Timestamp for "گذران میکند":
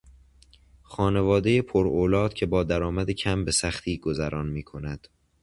3.97-5.07